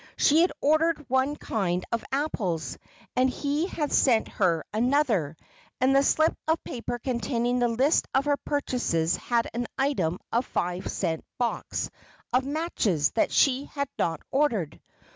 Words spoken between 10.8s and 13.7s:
cent box of matches that she